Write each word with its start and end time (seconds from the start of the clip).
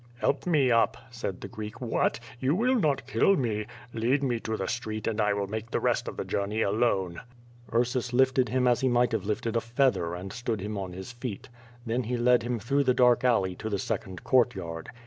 "Help 0.17 0.47
me 0.47 0.71
up," 0.71 0.97
said 1.11 1.41
the 1.41 1.47
Greek. 1.47 1.79
"What! 1.79 2.19
you 2.39 2.55
will 2.55 2.73
not 2.73 3.05
kill 3.05 3.35
me? 3.37 3.67
Lead 3.93 4.23
me 4.23 4.39
to 4.39 4.57
the 4.57 4.67
street 4.67 5.05
and 5.05 5.21
I 5.21 5.31
will 5.33 5.45
make 5.45 5.69
the 5.69 5.79
rest 5.79 6.07
of 6.07 6.17
the 6.17 6.25
journey 6.25 6.63
alone." 6.63 7.21
Ursus 7.71 8.11
lifted 8.11 8.49
him 8.49 8.67
as 8.67 8.81
he 8.81 8.89
might 8.89 9.11
have 9.11 9.25
lifted 9.27 9.55
a 9.55 9.61
feather 9.61 10.15
and 10.15 10.33
stood 10.33 10.59
him 10.59 10.75
on 10.75 10.93
his 10.93 11.11
feet. 11.11 11.49
Then 11.85 12.01
he 12.05 12.17
led 12.17 12.41
him 12.41 12.57
through 12.57 12.85
the 12.85 12.95
dark 12.95 13.23
alley 13.23 13.53
to 13.57 13.69
the 13.69 13.77
second 13.77 14.23
courtyard. 14.23 14.89